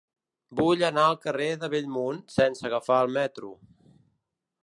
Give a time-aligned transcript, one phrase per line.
[0.59, 3.53] Vull anar al carrer de Bellmunt sense agafar el metro.